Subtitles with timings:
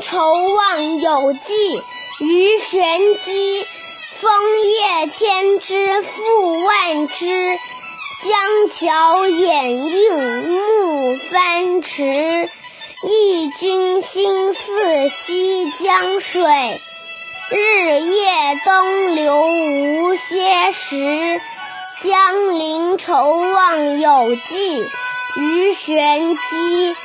[0.00, 1.82] 愁望有寄
[2.20, 3.66] 于玄机。
[4.20, 7.58] 枫叶千枝复万枝，
[8.20, 12.50] 江桥掩映暮帆迟。
[13.04, 16.42] 忆君心似西江水，
[17.50, 21.40] 日夜东流无歇时。
[22.02, 24.80] 江陵愁望有寄
[25.36, 26.96] 于玄机，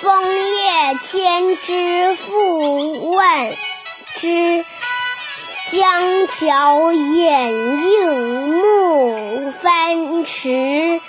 [0.00, 3.52] 枫叶千枝复万
[4.16, 4.64] 枝。
[5.70, 11.00] 江桥掩映暮帆迟，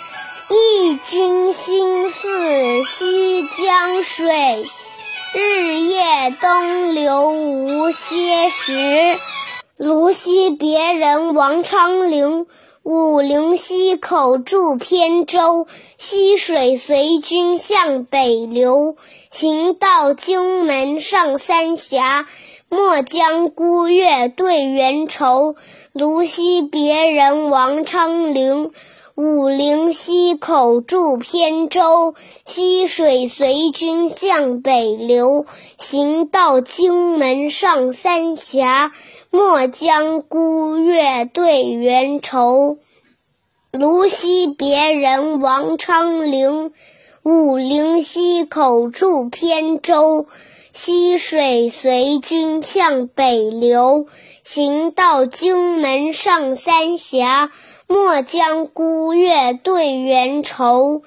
[0.50, 4.70] 忆君心似西江水，
[5.34, 6.04] 日夜
[6.42, 9.18] 东流无歇时。
[9.78, 12.46] 芦溪别人王昌龄。
[12.84, 15.68] 武陵溪口筑扁舟，
[16.00, 18.96] 溪水随君向北流。
[19.30, 22.26] 行到荆门上三峡，
[22.70, 25.56] 莫将孤月对圆愁。
[25.94, 28.72] 芦溪别人王昌龄。
[29.14, 32.16] 武陵溪口住扁舟，
[32.46, 35.46] 溪水随君向北流。
[35.80, 38.92] 行到荆门上三峡，
[39.30, 42.78] 莫将孤月对圆愁。
[43.72, 46.74] 芦溪别人王昌龄。
[47.24, 50.26] 武陵溪口住扁舟，
[50.74, 54.08] 溪水随君向北流。
[54.44, 57.52] 行到荆门上三峡。
[57.92, 61.02] 莫将孤月对圆愁，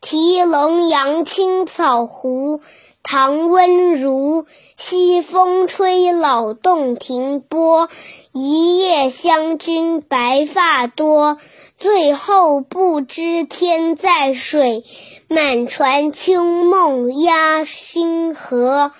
[0.00, 2.60] 题龙阳青草湖。
[3.02, 4.46] 唐温如。
[4.78, 7.88] 西风吹老洞庭波，
[8.32, 11.36] 一夜湘君白发多。
[11.78, 14.82] 最后不知天在水，
[15.28, 18.92] 满船清梦压星河。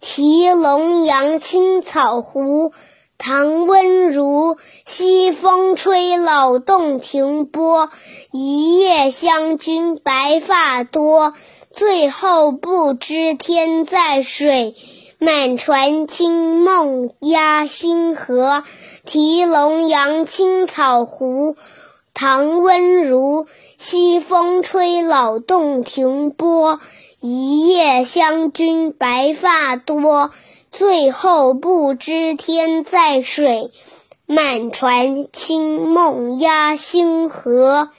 [0.00, 2.72] 题龙阳青草湖。
[3.24, 7.88] 唐温如，西风吹老洞庭波，
[8.32, 11.32] 一夜湘君白发多。
[11.72, 14.74] 最后不知天在水，
[15.20, 18.64] 满船清梦压星河。
[19.06, 21.54] 题龙阳青草湖。
[22.14, 23.46] 唐温如，
[23.78, 26.80] 西风吹老洞庭波，
[27.20, 30.32] 一夜湘君白发多。
[30.72, 33.70] 最后不知天在水，
[34.24, 37.90] 满船清梦压星河。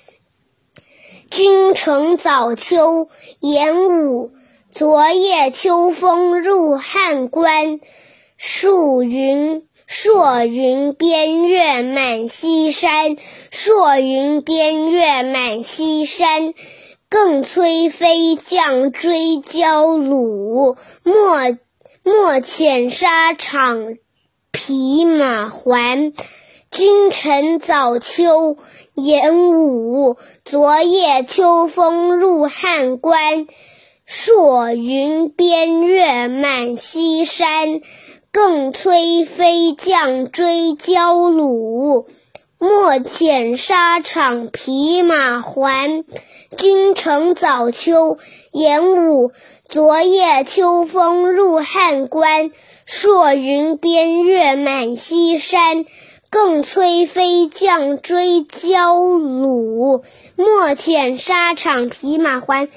[1.29, 4.31] 君乘早秋，严武。
[4.71, 7.79] 昨夜秋风入汉关。
[8.37, 13.17] 树云朔云边月满西山，
[13.51, 16.55] 朔云边月满西山。
[17.07, 21.57] 更催飞将追焦虏，莫。
[22.05, 23.95] 莫遣沙场，
[24.51, 26.11] 匹马还。
[26.69, 28.57] 君臣早秋，
[28.93, 30.17] 严武。
[30.43, 33.47] 昨夜秋风入汉关。
[34.05, 37.79] 朔云边月满西山。
[38.33, 42.07] 更催飞将追焦虏，
[42.57, 46.03] 莫遣沙场，匹马还。
[46.57, 48.17] 君臣早秋，
[48.51, 49.31] 严武。
[49.73, 52.51] 昨夜秋风入汉关，
[52.85, 55.85] 朔云边月满西山。
[56.29, 60.03] 更催飞将追焦虏，
[60.35, 62.67] 莫遣沙场，匹马还。
[62.67, 62.73] 别